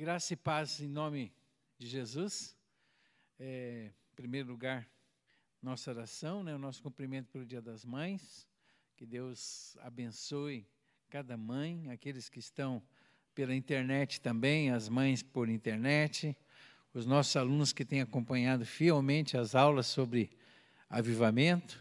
[0.00, 1.32] Graça e paz em nome
[1.76, 2.54] de Jesus.
[3.36, 4.86] É, em primeiro lugar,
[5.60, 8.46] nossa oração, né, o nosso cumprimento pelo Dia das Mães.
[8.96, 10.64] Que Deus abençoe
[11.10, 12.80] cada mãe, aqueles que estão
[13.34, 16.38] pela internet também, as mães por internet,
[16.94, 20.30] os nossos alunos que têm acompanhado fielmente as aulas sobre
[20.88, 21.76] avivamento.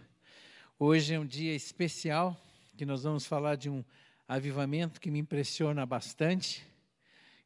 [0.80, 2.36] Hoje é um dia especial
[2.76, 3.86] que nós vamos falar de um
[4.28, 6.66] avivamento que me impressiona bastante.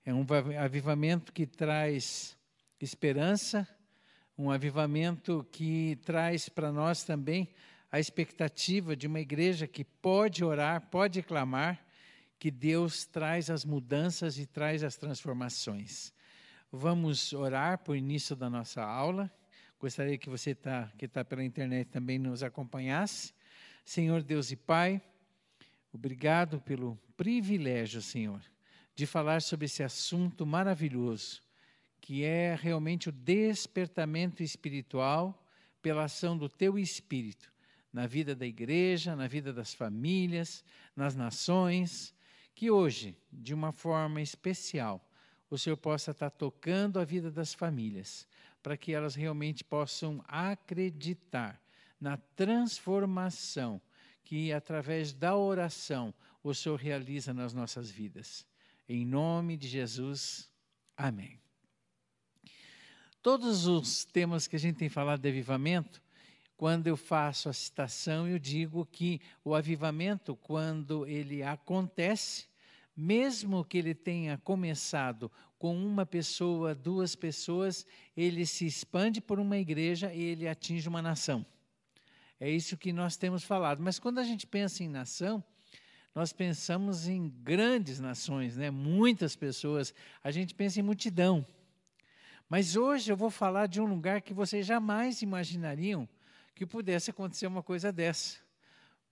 [0.04, 0.25] É um
[0.59, 2.36] avivamento que traz
[2.79, 3.68] esperança,
[4.37, 7.54] um avivamento que traz para nós também
[7.91, 11.86] a expectativa de uma igreja que pode orar, pode clamar,
[12.39, 16.11] que Deus traz as mudanças e traz as transformações.
[16.71, 19.29] Vamos orar por início da nossa aula.
[19.79, 23.33] Gostaria que você tá, que está pela internet também nos acompanhasse.
[23.86, 24.99] Senhor Deus e Pai,
[25.93, 28.41] obrigado pelo privilégio, Senhor,
[29.01, 31.41] de falar sobre esse assunto maravilhoso,
[32.00, 35.44] que é realmente o despertamento espiritual
[35.81, 37.52] pela ação do Teu Espírito
[37.91, 40.63] na vida da igreja, na vida das famílias,
[40.95, 42.13] nas nações,
[42.53, 45.03] que hoje, de uma forma especial,
[45.49, 48.27] o Senhor possa estar tocando a vida das famílias,
[48.61, 51.59] para que elas realmente possam acreditar
[51.99, 53.81] na transformação
[54.23, 56.13] que, através da oração,
[56.44, 58.50] o Senhor realiza nas nossas vidas.
[58.87, 60.49] Em nome de Jesus,
[60.97, 61.39] amém.
[63.21, 66.01] Todos os temas que a gente tem falado de avivamento,
[66.57, 72.47] quando eu faço a citação, eu digo que o avivamento, quando ele acontece,
[72.95, 77.85] mesmo que ele tenha começado com uma pessoa, duas pessoas,
[78.17, 81.45] ele se expande por uma igreja e ele atinge uma nação.
[82.39, 83.81] É isso que nós temos falado.
[83.83, 85.43] Mas quando a gente pensa em nação,
[86.13, 88.69] nós pensamos em grandes nações, né?
[88.69, 91.45] muitas pessoas, a gente pensa em multidão.
[92.49, 96.07] Mas hoje eu vou falar de um lugar que vocês jamais imaginariam
[96.53, 98.39] que pudesse acontecer uma coisa dessa.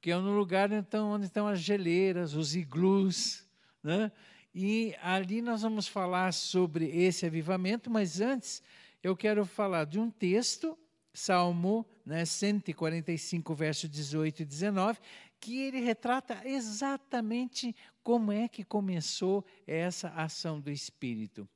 [0.02, 3.46] Que é no lugar então, onde estão as geleiras, os iglus.
[3.82, 4.12] Né?
[4.54, 8.62] E ali nós vamos falar sobre esse avivamento, mas antes
[9.02, 10.78] eu quero falar de um texto,
[11.14, 15.00] Salmo né, 145, verso 18 e 19,
[15.40, 21.48] que ele retrata exatamente como é que começou essa ação do Espírito.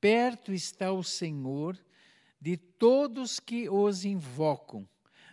[0.00, 1.78] Perto está o Senhor
[2.40, 4.88] de todos que os invocam,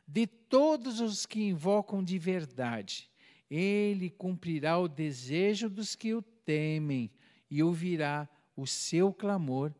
[0.08, 3.10] de todos os que invocam de verdade.
[3.50, 7.10] Ele cumprirá o desejo dos que o temem
[7.50, 9.74] e ouvirá o seu clamor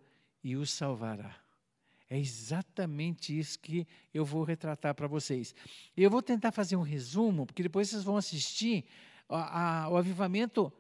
[0.44, 1.40] e o salvará.
[2.10, 5.54] É exatamente isso que eu vou retratar para vocês.
[5.96, 8.86] Eu vou tentar fazer um resumo, porque depois vocês vão assistir
[9.30, 10.74] a, a, o avivamento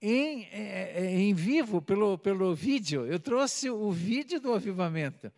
[0.00, 3.04] em, é, é, em vivo pelo, pelo vídeo.
[3.06, 5.32] Eu trouxe o vídeo do avivamento,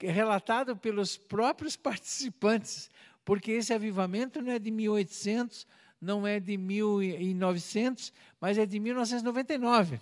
[0.00, 2.90] relatado pelos próprios participantes,
[3.26, 5.66] porque esse avivamento não é de 1800,
[6.00, 8.10] não é de 1900,
[8.40, 10.00] mas é de 1999,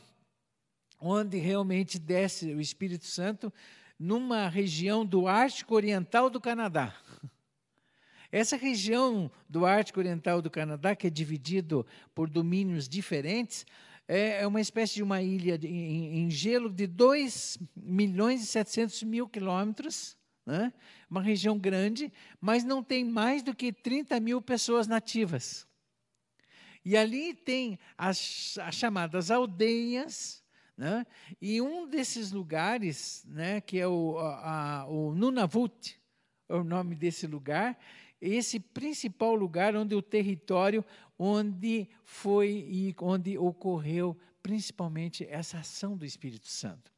[1.01, 3.53] onde realmente desce o Espírito Santo
[3.99, 6.95] numa região do Ártico Oriental do Canadá.
[8.31, 13.65] Essa região do Ártico Oriental do Canadá, que é dividido por domínios diferentes,
[14.09, 19.03] é, é uma espécie de uma ilha em, em, gelo de 2 milhões e 700
[19.03, 20.73] mil quilômetros, né?
[21.11, 25.67] uma região grande, mas não tem mais do que 30 mil pessoas nativas.
[26.85, 30.45] E ali tem as, as chamadas aldeias,
[30.77, 31.07] né?
[31.41, 35.99] E um desses lugares, né, que é o, a, o Nunavut,
[36.49, 37.79] é o nome desse lugar,
[38.21, 40.85] esse principal lugar onde o território
[41.19, 46.93] onde foi e onde ocorreu principalmente essa ação do Espírito Santo.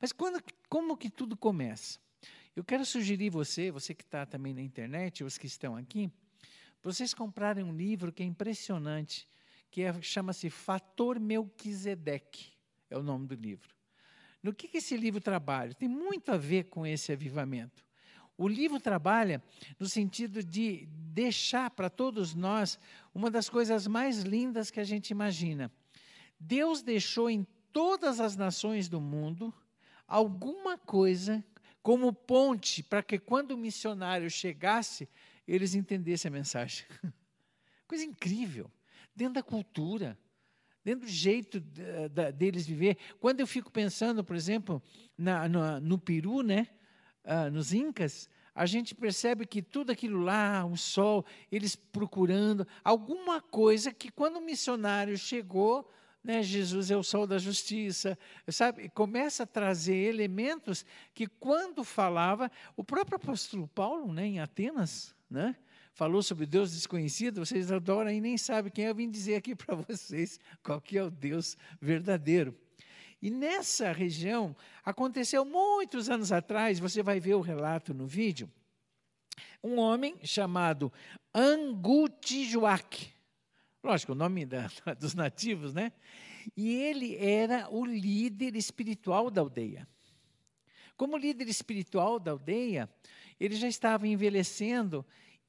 [0.00, 1.98] Mas quando, como que tudo começa?
[2.54, 6.10] Eu quero sugerir você, você que está também na internet, os que estão aqui,
[6.82, 9.26] vocês comprarem um livro que é impressionante,
[9.70, 12.53] que é, chama-se Fator Melquisedeque
[12.94, 13.74] é o nome do livro.
[14.42, 15.74] No que, que esse livro trabalha?
[15.74, 17.84] Tem muito a ver com esse avivamento.
[18.36, 19.42] O livro trabalha
[19.78, 22.78] no sentido de deixar para todos nós
[23.14, 25.70] uma das coisas mais lindas que a gente imagina.
[26.38, 29.54] Deus deixou em todas as nações do mundo
[30.06, 31.44] alguma coisa
[31.82, 35.08] como ponte para que quando o missionário chegasse,
[35.46, 36.84] eles entendessem a mensagem.
[37.86, 38.70] Coisa incrível.
[39.14, 40.18] Dentro da cultura,
[40.84, 41.60] dentro do jeito
[42.34, 42.98] deles viver.
[43.18, 44.82] Quando eu fico pensando, por exemplo,
[45.16, 46.68] na, no, no Peru, né,
[47.24, 53.40] uh, nos Incas, a gente percebe que tudo aquilo lá, o sol, eles procurando alguma
[53.40, 55.90] coisa que quando o missionário chegou,
[56.22, 58.16] né, Jesus é o sol da justiça,
[58.48, 58.88] sabe?
[58.90, 65.56] Começa a trazer elementos que quando falava, o próprio apóstolo Paulo, né, em Atenas, né,
[65.94, 69.74] falou sobre Deus desconhecido, vocês adoram e nem sabem quem eu vim dizer aqui para
[69.74, 72.54] vocês qual que é o Deus verdadeiro.
[73.22, 74.54] E nessa região,
[74.84, 78.50] aconteceu muitos anos atrás, você vai ver o relato no vídeo,
[79.62, 80.92] um homem chamado
[81.32, 83.14] Angutijuac,
[83.84, 85.92] Lógico, o nome da, dos nativos, né?
[86.56, 89.86] E ele era o líder espiritual da aldeia.
[90.96, 92.88] Como líder espiritual da aldeia,
[93.38, 95.04] ele já estava envelhecendo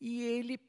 [0.05, 0.59] e ele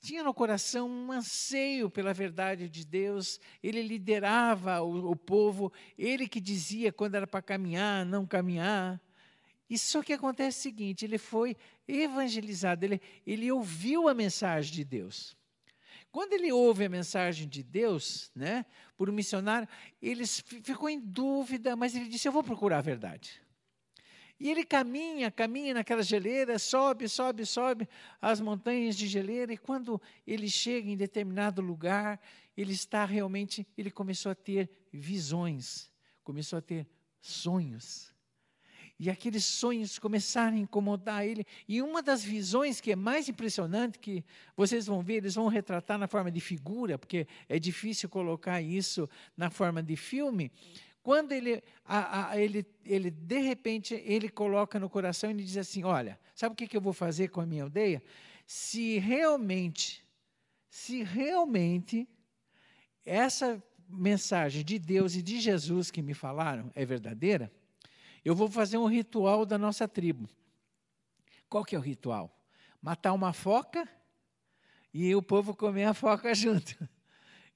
[0.00, 6.26] tinha no coração um anseio pela verdade de Deus, ele liderava o, o povo, ele
[6.26, 8.98] que dizia quando era para caminhar, não caminhar.
[9.68, 11.54] E só que acontece o seguinte: ele foi
[11.86, 15.36] evangelizado, ele, ele ouviu a mensagem de Deus.
[16.10, 18.64] Quando ele ouve a mensagem de Deus, né,
[18.96, 19.68] por um missionário,
[20.00, 23.45] ele ficou em dúvida, mas ele disse: Eu vou procurar a verdade.
[24.38, 27.88] E ele caminha, caminha naquela geleira, sobe, sobe, sobe
[28.20, 32.20] as montanhas de geleira, e quando ele chega em determinado lugar,
[32.56, 35.90] ele está realmente, ele começou a ter visões,
[36.22, 36.86] começou a ter
[37.20, 38.14] sonhos.
[38.98, 41.44] E aqueles sonhos começaram a incomodar ele.
[41.68, 44.24] E uma das visões que é mais impressionante, que
[44.56, 49.08] vocês vão ver, eles vão retratar na forma de figura, porque é difícil colocar isso
[49.36, 50.50] na forma de filme.
[51.06, 55.56] Quando ele, a, a, ele, ele de repente, ele coloca no coração e ele diz
[55.56, 58.02] assim: Olha, sabe o que, que eu vou fazer com a minha aldeia?
[58.44, 60.04] Se realmente,
[60.68, 62.08] se realmente
[63.04, 67.52] essa mensagem de Deus e de Jesus que me falaram é verdadeira,
[68.24, 70.28] eu vou fazer um ritual da nossa tribo.
[71.48, 72.36] Qual que é o ritual?
[72.82, 73.88] Matar uma foca
[74.92, 76.76] e o povo comer a foca junto.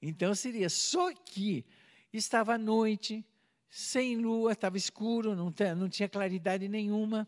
[0.01, 1.65] Então seria só que
[2.13, 3.25] estava à noite,
[3.71, 7.25] sem lua, estava escuro, não, não tinha claridade nenhuma.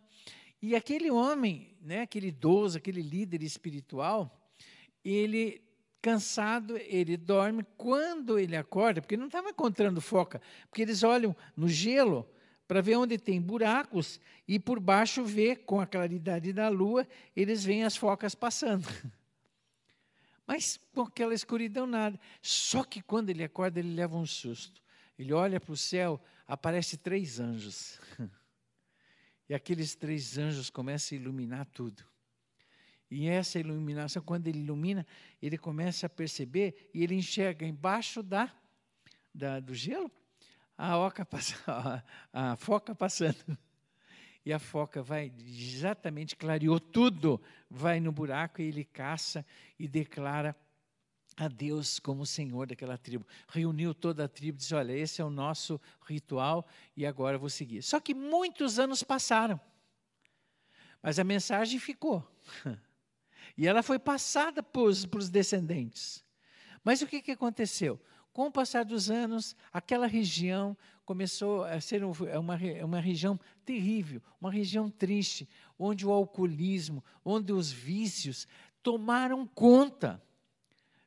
[0.62, 4.52] E aquele homem, né, aquele idoso, aquele líder espiritual,
[5.04, 5.64] ele
[6.02, 7.66] cansado, ele dorme.
[7.78, 12.28] Quando ele acorda, porque não estava encontrando foca, porque eles olham no gelo,
[12.68, 17.64] para ver onde tem buracos e por baixo ver, com a claridade da lua, eles
[17.64, 18.86] veem as focas passando.
[20.46, 22.20] Mas com aquela escuridão nada.
[22.42, 24.83] Só que quando ele acorda, ele leva um susto.
[25.18, 28.00] Ele olha para o céu, aparece três anjos.
[29.50, 32.02] E aqueles três anjos começam a iluminar tudo.
[33.12, 35.06] E essa iluminação, quando ele ilumina,
[35.42, 38.50] ele começa a perceber e ele enxerga embaixo da,
[39.36, 40.10] da do gelo
[40.78, 41.56] a oca passa,
[42.34, 43.58] a foca passando.
[44.46, 49.46] E a foca vai exatamente, clareou tudo, vai no buraco e ele caça
[49.80, 50.54] e declara
[51.36, 53.26] a Deus como Senhor daquela tribo.
[53.48, 56.66] Reuniu toda a tribo e disse: Olha, esse é o nosso ritual
[56.96, 57.82] e agora eu vou seguir.
[57.82, 59.60] Só que muitos anos passaram,
[61.02, 62.26] mas a mensagem ficou.
[63.56, 66.24] E ela foi passada para os descendentes.
[66.84, 68.00] Mas o que, que aconteceu?
[68.32, 70.76] Com o passar dos anos, aquela região
[71.06, 75.48] começou a ser é uma, é uma região terrível, uma região triste,
[75.78, 78.48] onde o alcoolismo, onde os vícios
[78.82, 80.22] tomaram conta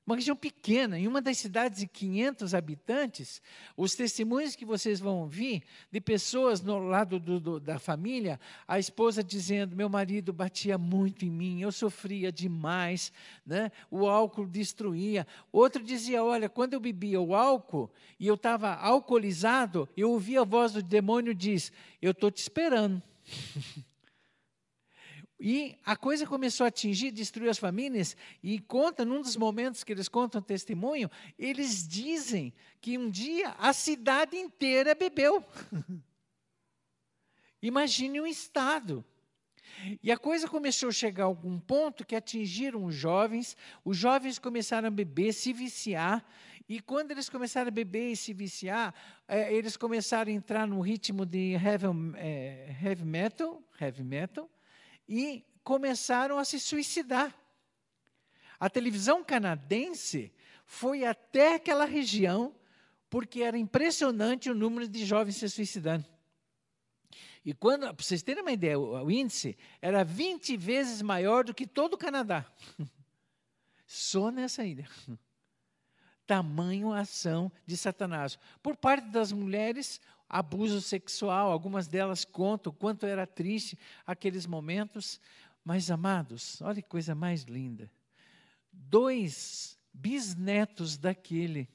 [0.07, 3.43] uma região pequena, em uma das cidades de 500 habitantes,
[3.77, 8.79] os testemunhos que vocês vão ouvir de pessoas no lado do, do, da família, a
[8.79, 13.13] esposa dizendo: meu marido batia muito em mim, eu sofria demais,
[13.45, 13.73] né?
[13.91, 15.27] o álcool destruía.
[15.51, 20.45] Outro dizia: olha, quando eu bebia o álcool e eu estava alcoolizado, eu ouvia a
[20.45, 23.03] voz do demônio diz: eu estou te esperando.
[25.39, 29.93] E a coisa começou a atingir, destruir as famílias, e conta, num dos momentos que
[29.93, 35.45] eles contam testemunho, eles dizem que um dia a cidade inteira bebeu.
[37.61, 39.05] Imagine o estado.
[40.03, 44.39] E a coisa começou a chegar a algum ponto que atingiram os jovens, os jovens
[44.39, 46.25] começaram a beber, se viciar,
[46.69, 48.95] e quando eles começaram a beber e se viciar,
[49.29, 54.51] é, eles começaram a entrar no ritmo de heavy, é, heavy metal, heavy metal,
[55.09, 57.35] e começaram a se suicidar.
[58.59, 60.33] A televisão canadense
[60.65, 62.55] foi até aquela região
[63.09, 66.05] porque era impressionante o número de jovens se suicidando.
[67.45, 71.65] E quando, para vocês terem uma ideia, o, índice era 20 vezes maior do que
[71.65, 72.45] todo o Canadá.
[73.87, 74.89] Só nessa ilha.
[76.27, 78.37] Tamanho ação de Satanás.
[78.61, 85.21] Por parte das mulheres, abuso sexual, algumas delas contam quanto era triste aqueles momentos.
[85.65, 87.91] Mas, amados, olha que coisa mais linda.
[88.73, 91.69] Dois bisnetos daquele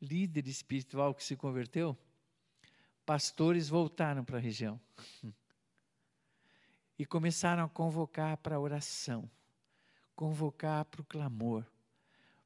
[0.00, 1.96] líder espiritual que se converteu,
[3.04, 4.80] pastores voltaram para a região
[6.98, 9.28] e começaram a convocar para oração,
[10.14, 11.64] convocar para o clamor,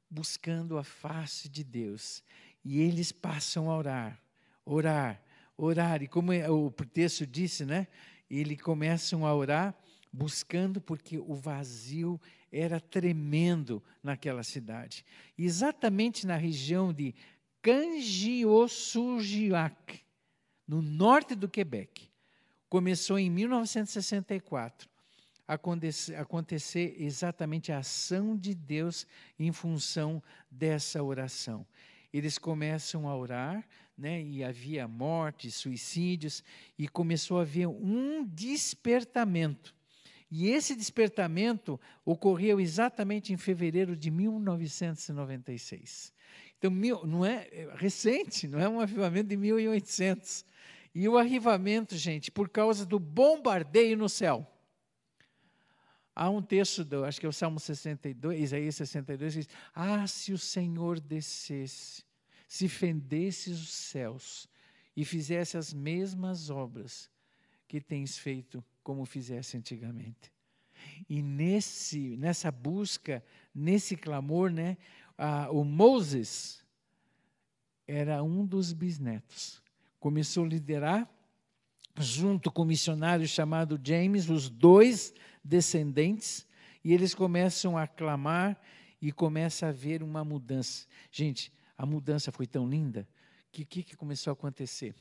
[0.08, 2.22] buscando a face de Deus.
[2.64, 4.20] E eles passam a orar,
[4.64, 5.20] orar,
[5.56, 6.02] orar.
[6.02, 7.86] E como é, o texto disse, né?
[8.30, 9.74] Eles começam a orar
[10.12, 15.04] buscando porque o vazio era tremendo naquela cidade.
[15.38, 17.14] Exatamente na região de
[17.62, 20.02] Kangiosujiak,
[20.66, 22.10] no norte do Quebec.
[22.68, 24.90] Começou em 1964
[25.46, 25.58] a
[26.20, 29.06] acontecer exatamente a ação de Deus
[29.38, 31.66] em função dessa oração.
[32.12, 33.66] Eles começam a orar,
[33.96, 36.42] né, e havia mortes, suicídios,
[36.78, 39.74] e começou a haver um despertamento
[40.34, 46.10] e esse despertamento ocorreu exatamente em fevereiro de 1996.
[46.56, 46.70] Então,
[47.04, 50.42] não é, é recente, não é um avivamento de 1800.
[50.94, 54.50] E o avivamento, gente, por causa do bombardeio no céu.
[56.16, 60.06] Há um texto, do, acho que é o Salmo 62, Isaías 62, que diz: Ah,
[60.06, 62.02] se o Senhor descesse,
[62.52, 64.46] se fendesse os céus
[64.94, 67.10] e fizesse as mesmas obras
[67.66, 70.30] que tens feito como fizesse antigamente.
[71.08, 74.76] E nesse, nessa busca, nesse clamor, né,
[75.50, 76.62] o Moses
[77.88, 79.62] era um dos bisnetos.
[79.98, 81.10] Começou a liderar,
[81.98, 86.46] junto com o missionário chamado James, os dois descendentes,
[86.84, 88.60] e eles começam a clamar
[89.00, 90.86] e começa a haver uma mudança.
[91.10, 93.08] Gente, a mudança foi tão linda
[93.50, 94.94] que o que, que começou a acontecer?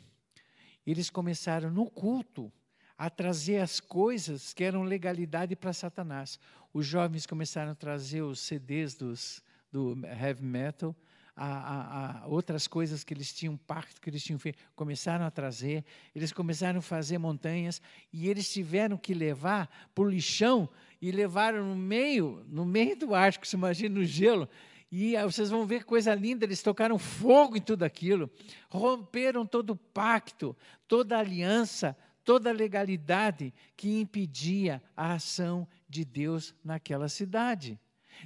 [0.86, 2.52] Eles começaram no culto
[2.98, 6.40] a trazer as coisas que eram legalidade para Satanás.
[6.74, 10.96] Os jovens começaram a trazer os CDs dos, do heavy metal,
[11.36, 15.32] a, a, a, outras coisas que eles tinham, pacto que eles tinham feito, começaram a
[15.32, 20.70] trazer, eles começaram a fazer montanhas e eles tiveram que levar para o lixão
[21.02, 24.48] e levaram no meio, no meio do Ártico, se imagina no gelo,
[24.92, 28.30] e vocês vão ver coisa linda, eles tocaram fogo em tudo aquilo,
[28.70, 30.56] romperam todo o pacto,
[30.86, 31.96] toda a aliança,
[32.26, 37.80] toda legalidade que impedia a ação de Deus naquela cidade,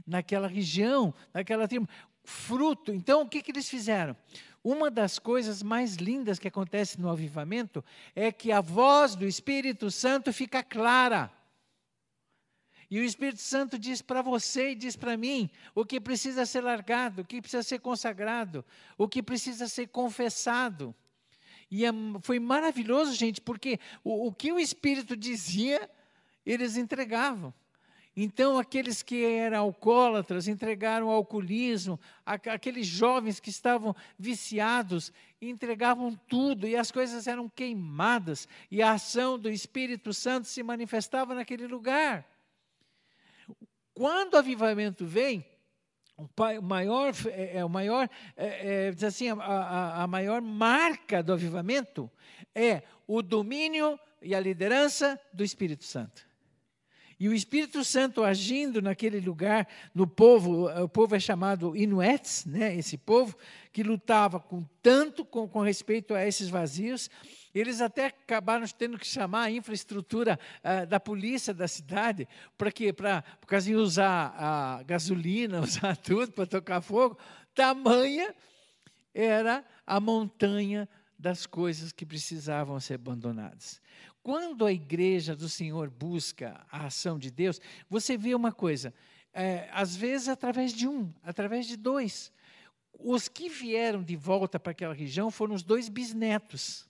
[0.08, 1.88] naquela região, naquela tribo.
[2.24, 2.92] Fruto.
[2.92, 4.18] Então, o que, que eles fizeram?
[4.64, 9.92] Uma das coisas mais lindas que acontece no avivamento é que a voz do Espírito
[9.92, 11.32] Santo fica clara.
[12.90, 16.62] E o Espírito Santo diz para você e diz para mim o que precisa ser
[16.62, 18.64] largado, o que precisa ser consagrado,
[18.98, 20.94] o que precisa ser confessado.
[21.70, 21.90] E é,
[22.22, 25.90] foi maravilhoso, gente, porque o, o que o Espírito dizia,
[26.46, 27.54] eles entregavam.
[28.18, 35.12] Então, aqueles que eram alcoólatras entregaram o alcoolismo, aqueles jovens que estavam viciados
[35.42, 41.36] entregavam tudo e as coisas eram queimadas e a ação do Espírito Santo se manifestava
[41.36, 42.26] naquele lugar.
[43.96, 45.46] Quando o avivamento vem,
[46.18, 51.24] o maior, é, é, o maior é, é, diz assim, a, a, a maior marca
[51.24, 52.12] do avivamento
[52.54, 56.28] é o domínio e a liderança do Espírito Santo.
[57.20, 62.76] E o Espírito Santo agindo naquele lugar, no povo, o povo é chamado Inuits, né,
[62.76, 63.38] esse povo,
[63.72, 67.10] que lutava com tanto com, com respeito a esses vazios,
[67.54, 72.92] eles até acabaram tendo que chamar a infraestrutura uh, da polícia da cidade, para quê?
[72.92, 77.18] Para, por causa de usar a gasolina, usar tudo para tocar fogo.
[77.54, 78.36] Tamanha
[79.14, 83.82] era a montanha das coisas que precisavam ser abandonadas.
[84.22, 88.94] Quando a igreja do Senhor busca a ação de Deus, você vê uma coisa,
[89.34, 92.32] é, às vezes através de um, através de dois.
[92.94, 96.88] Os que vieram de volta para aquela região foram os dois bisnetos.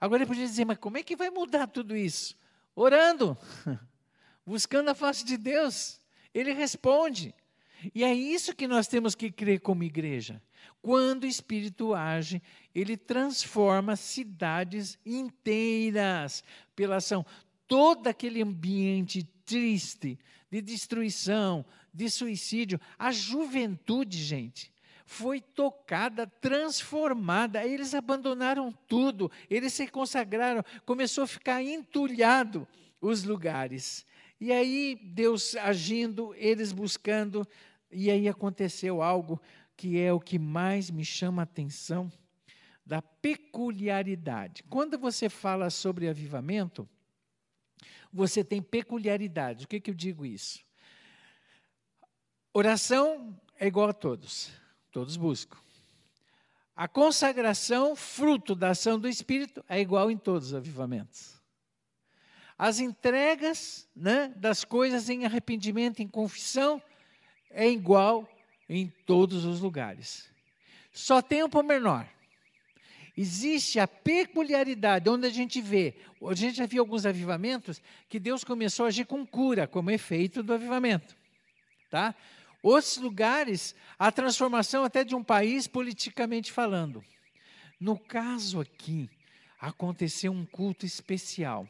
[0.00, 2.36] Agora ele podia dizer, mas como é que vai mudar tudo isso?
[2.74, 3.36] Orando,
[4.44, 6.00] buscando a face de Deus.
[6.34, 7.34] Ele responde.
[7.94, 10.42] E é isso que nós temos que crer como igreja.
[10.82, 12.42] Quando o Espírito age,
[12.74, 16.42] ele transforma cidades inteiras
[16.74, 17.24] pela ação.
[17.66, 20.18] Todo aquele ambiente triste,
[20.50, 24.72] de destruição, de suicídio, a juventude, gente,
[25.04, 27.64] foi tocada, transformada.
[27.64, 32.66] Eles abandonaram tudo, eles se consagraram, começou a ficar entulhado
[33.00, 34.04] os lugares.
[34.40, 37.46] E aí Deus agindo, eles buscando,
[37.90, 39.40] e aí aconteceu algo
[39.76, 42.10] que é o que mais me chama a atenção
[42.84, 44.62] da peculiaridade.
[44.64, 46.88] Quando você fala sobre avivamento,
[48.12, 49.64] você tem peculiaridade.
[49.64, 50.60] O que, que eu digo isso?
[52.54, 54.50] Oração é igual a todos.
[54.90, 55.58] Todos buscam.
[56.74, 61.35] a consagração, fruto da ação do Espírito, é igual em todos os avivamentos.
[62.58, 66.82] As entregas né, das coisas em arrependimento, em confissão,
[67.50, 68.28] é igual
[68.68, 70.30] em todos os lugares.
[70.92, 72.06] Só tem um pormenor.
[73.16, 78.44] Existe a peculiaridade, onde a gente vê, a gente já viu alguns avivamentos, que Deus
[78.44, 81.16] começou a agir com cura, como efeito do avivamento.
[81.90, 82.14] Tá?
[82.62, 87.02] Outros lugares, a transformação até de um país politicamente falando.
[87.80, 89.08] No caso aqui,
[89.58, 91.66] aconteceu um culto especial.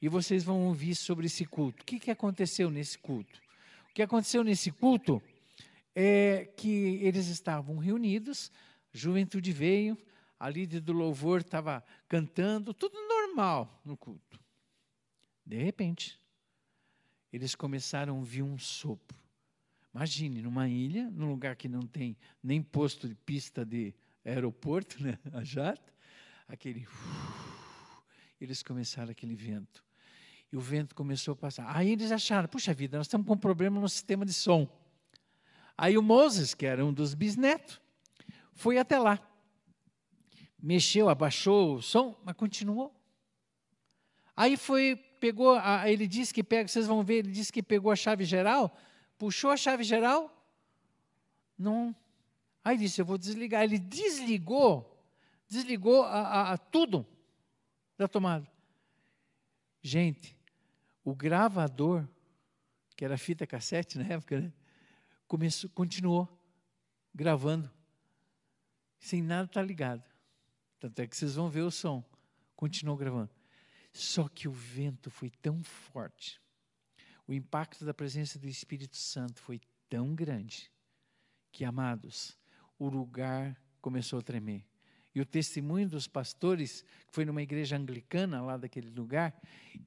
[0.00, 1.82] E vocês vão ouvir sobre esse culto.
[1.82, 3.40] O que, que aconteceu nesse culto?
[3.90, 5.22] O que aconteceu nesse culto
[5.94, 8.52] é que eles estavam reunidos,
[8.92, 9.96] juventude veio,
[10.38, 14.38] a líder do louvor estava cantando, tudo normal no culto.
[15.44, 16.20] De repente,
[17.32, 19.16] eles começaram a ouvir um sopro.
[19.94, 25.18] Imagine, numa ilha, num lugar que não tem nem posto de pista de aeroporto, né,
[25.32, 25.90] a jato,
[26.46, 26.86] aquele.
[28.38, 29.85] Eles começaram aquele vento.
[30.52, 31.76] E o vento começou a passar.
[31.76, 34.68] Aí eles acharam, puxa vida, nós estamos com um problema no sistema de som.
[35.76, 37.80] Aí o Moses, que era um dos bisnetos,
[38.52, 39.20] foi até lá.
[40.58, 42.94] Mexeu, abaixou o som, mas continuou.
[44.36, 47.96] Aí foi, pegou, ele disse que pega, vocês vão ver, ele disse que pegou a
[47.96, 48.76] chave geral,
[49.18, 50.32] puxou a chave geral,
[51.58, 51.94] não.
[52.62, 53.62] Aí disse, eu vou desligar.
[53.62, 55.00] Ele desligou,
[55.48, 57.06] desligou a, a, a tudo
[57.96, 58.46] da tomada.
[59.80, 60.35] Gente,
[61.06, 62.04] o gravador,
[62.96, 64.52] que era fita cassete na época, né?
[65.28, 66.28] começou, continuou
[67.14, 67.70] gravando,
[68.98, 70.02] sem nada estar tá ligado.
[70.80, 72.04] Tanto é que vocês vão ver o som.
[72.56, 73.30] Continuou gravando.
[73.92, 76.42] Só que o vento foi tão forte,
[77.24, 80.72] o impacto da presença do Espírito Santo foi tão grande,
[81.52, 82.36] que, amados,
[82.80, 84.66] o lugar começou a tremer.
[85.16, 89.34] E o testemunho dos pastores, que foi numa igreja anglicana lá daquele lugar,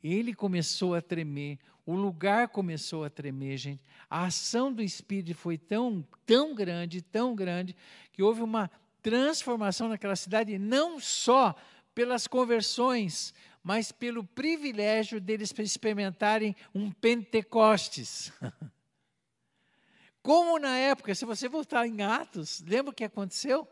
[0.04, 3.84] ele começou a tremer, o lugar começou a tremer, gente.
[4.10, 7.76] A ação do Espírito foi tão, tão grande, tão grande,
[8.12, 8.72] que houve uma
[9.04, 11.56] transformação naquela cidade, não só
[11.94, 13.32] pelas conversões,
[13.64, 18.34] mas pelo privilégio deles experimentarem um Pentecostes.
[20.24, 23.68] Como na época, se você voltar em Atos, lembra o que aconteceu?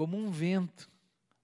[0.00, 0.90] Como um vento,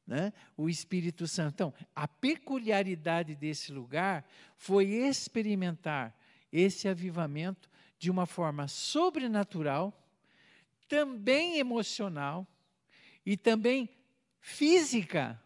[0.07, 0.33] né?
[0.57, 1.53] o Espírito Santo.
[1.53, 6.19] Então, a peculiaridade desse lugar foi experimentar
[6.51, 9.93] esse avivamento de uma forma sobrenatural,
[10.89, 12.47] também emocional
[13.27, 13.91] e também
[14.41, 15.39] física,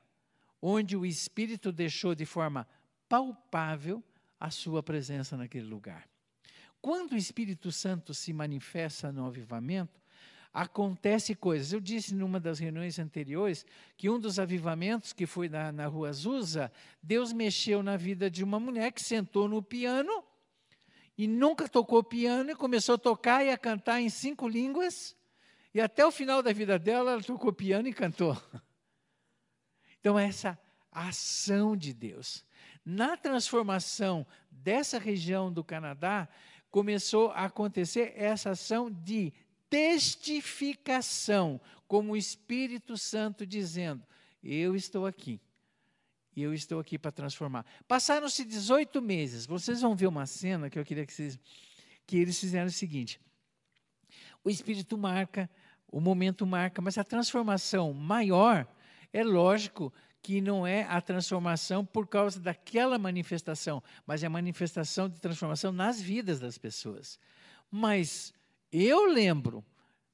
[0.63, 2.65] onde o Espírito deixou de forma
[3.09, 4.05] palpável
[4.39, 6.09] a sua presença naquele lugar.
[6.81, 10.01] Quando o Espírito Santo se manifesta no avivamento,
[10.53, 11.73] acontece coisas.
[11.73, 13.65] Eu disse numa das reuniões anteriores
[13.97, 18.43] que um dos avivamentos que foi na, na rua Azusa, Deus mexeu na vida de
[18.43, 20.25] uma mulher que sentou no piano
[21.17, 25.17] e nunca tocou piano e começou a tocar e a cantar em cinco línguas.
[25.73, 28.37] E até o final da vida dela, ela tocou piano e cantou.
[30.03, 30.59] Então, essa
[30.91, 32.43] ação de Deus.
[32.83, 36.27] Na transformação dessa região do Canadá,
[36.71, 39.31] começou a acontecer essa ação de
[39.71, 44.05] testificação, como o Espírito Santo dizendo:
[44.43, 45.41] Eu estou aqui.
[46.37, 47.65] E eu estou aqui para transformar.
[47.89, 49.47] Passaram-se 18 meses.
[49.47, 51.39] Vocês vão ver uma cena que eu queria que vocês.
[52.07, 53.21] Que eles fizeram o seguinte:
[54.43, 55.49] o Espírito marca,
[55.89, 58.67] o momento marca, mas a transformação maior,
[59.13, 65.09] é lógico que não é a transformação por causa daquela manifestação, mas é a manifestação
[65.09, 67.19] de transformação nas vidas das pessoas.
[67.71, 68.35] Mas
[68.73, 69.65] eu lembro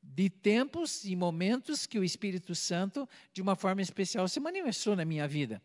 [0.03, 5.05] de tempos e momentos que o Espírito Santo, de uma forma especial, se manifestou na
[5.05, 5.61] minha vida.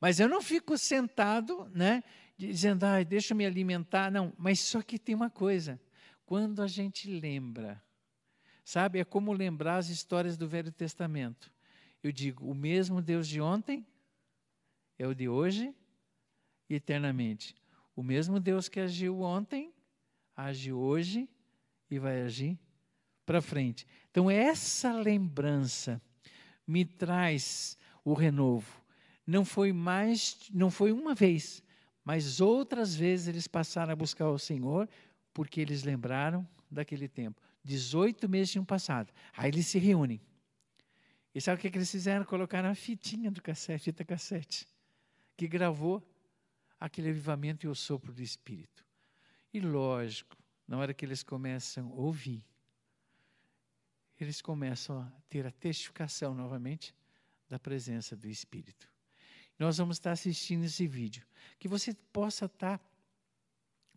[0.00, 2.02] Mas eu não fico sentado, né,
[2.36, 4.10] dizendo, ah, deixa eu me alimentar.
[4.10, 5.80] Não, mas só que tem uma coisa.
[6.24, 7.82] Quando a gente lembra,
[8.64, 11.52] sabe, é como lembrar as histórias do Velho Testamento.
[12.02, 13.86] Eu digo, o mesmo Deus de ontem
[14.98, 15.74] é o de hoje
[16.68, 17.54] e eternamente.
[17.94, 19.72] O mesmo Deus que agiu ontem,
[20.34, 21.28] age hoje
[21.92, 22.58] e vai agir
[23.26, 23.86] para frente.
[24.10, 26.00] Então, essa lembrança
[26.66, 28.82] me traz o renovo.
[29.26, 31.62] Não foi mais, não foi uma vez,
[32.04, 34.88] mas outras vezes eles passaram a buscar o Senhor,
[35.32, 37.40] porque eles lembraram daquele tempo.
[37.62, 39.12] 18 meses tinham passado.
[39.36, 40.20] Aí eles se reúnem.
[41.34, 42.24] E sabe o que, que eles fizeram?
[42.24, 44.66] Colocaram a fitinha do cassete, fita cassete,
[45.36, 46.02] que gravou
[46.80, 48.84] aquele avivamento e o sopro do Espírito.
[49.52, 50.36] E lógico,
[50.72, 52.42] na hora que eles começam a ouvir,
[54.18, 56.94] eles começam a ter a testificação novamente
[57.46, 58.88] da presença do Espírito.
[59.58, 61.26] Nós vamos estar assistindo esse vídeo.
[61.58, 62.80] Que você possa estar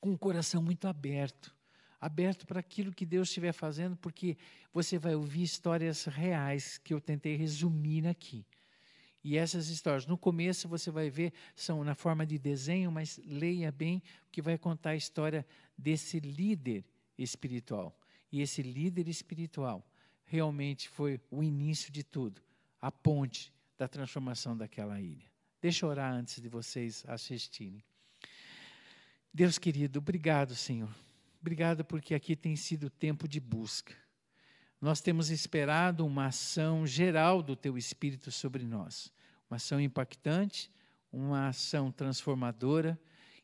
[0.01, 1.55] com o coração muito aberto
[1.97, 4.38] aberto para aquilo que Deus estiver fazendo, porque
[4.73, 8.45] você vai ouvir histórias reais que eu tentei resumir aqui.
[9.25, 13.71] E essas histórias, no começo você vai ver, são na forma de desenho, mas leia
[13.71, 15.43] bem, que vai contar a história
[15.77, 16.85] desse líder
[17.17, 17.97] espiritual.
[18.31, 19.85] E esse líder espiritual
[20.25, 22.41] realmente foi o início de tudo,
[22.81, 25.25] a ponte da transformação daquela ilha.
[25.61, 27.83] Deixa eu orar antes de vocês assistirem.
[29.33, 30.93] Deus querido, obrigado, Senhor.
[31.41, 33.93] Obrigado porque aqui tem sido tempo de busca.
[34.79, 39.11] Nós temos esperado uma ação geral do Teu Espírito sobre nós,
[39.49, 40.71] uma ação impactante,
[41.11, 42.99] uma ação transformadora,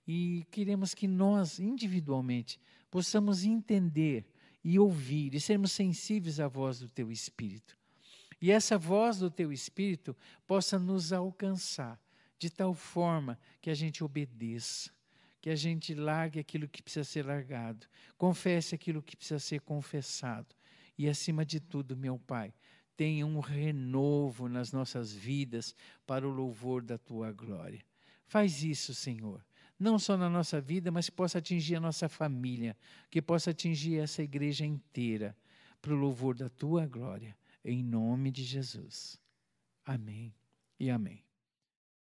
[0.07, 2.59] e queremos que nós, individualmente,
[2.89, 4.25] possamos entender
[4.63, 7.77] e ouvir e sermos sensíveis à voz do Teu Espírito.
[8.41, 10.15] E essa voz do Teu Espírito
[10.47, 11.99] possa nos alcançar
[12.37, 14.91] de tal forma que a gente obedeça,
[15.39, 17.87] que a gente largue aquilo que precisa ser largado,
[18.17, 20.55] confesse aquilo que precisa ser confessado.
[20.97, 22.53] E acima de tudo, meu Pai,
[22.97, 27.83] tenha um renovo nas nossas vidas para o louvor da tua glória.
[28.25, 29.43] Faz isso, Senhor
[29.81, 32.77] não só na nossa vida, mas que possa atingir a nossa família,
[33.09, 35.35] que possa atingir essa igreja inteira,
[35.81, 39.19] para o louvor da tua glória, em nome de Jesus.
[39.83, 40.31] Amém
[40.79, 41.23] e amém.